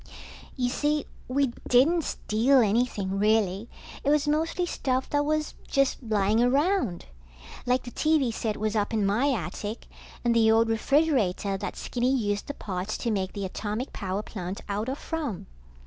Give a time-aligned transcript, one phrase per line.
[0.55, 3.69] You see, we didn't steal anything, really.
[4.03, 7.05] It was mostly stuff that was just lying around.
[7.67, 9.85] Like the TV set was up in my attic,
[10.25, 14.61] and the old refrigerator that Skinny used the parts to make the atomic power plant
[14.67, 15.45] out of from.